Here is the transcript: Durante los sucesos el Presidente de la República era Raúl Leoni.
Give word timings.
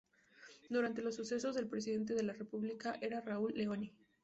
Durante 0.67 1.03
los 1.03 1.13
sucesos 1.15 1.55
el 1.57 1.67
Presidente 1.69 2.15
de 2.15 2.23
la 2.23 2.33
República 2.33 2.97
era 3.01 3.21
Raúl 3.21 3.53
Leoni. 3.55 3.93